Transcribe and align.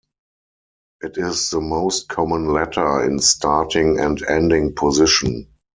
It 1.03 1.19
is 1.19 1.51
the 1.51 1.61
most 1.61 2.09
common 2.09 2.47
letter 2.47 3.03
in 3.03 3.19
starting 3.19 3.99
and 3.99 4.19
ending 4.27 4.73
position. 4.73 5.45